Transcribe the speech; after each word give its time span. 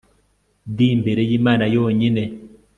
d 0.75 0.77
imbere 0.91 1.21
y'imana 1.29 1.63
yonyine 1.75 2.23